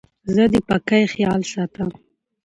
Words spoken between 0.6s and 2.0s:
پاکۍ خیال ساتم.